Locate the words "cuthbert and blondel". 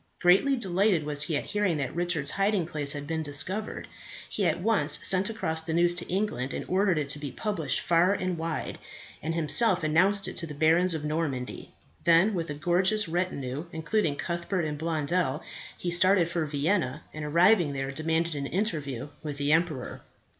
14.15-15.43